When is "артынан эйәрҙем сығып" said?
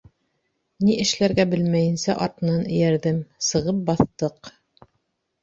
2.27-3.85